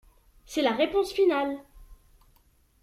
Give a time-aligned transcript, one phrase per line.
[0.47, 1.59] C'est la réponse finale.